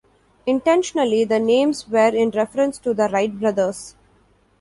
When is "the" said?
1.25-1.37, 2.95-3.07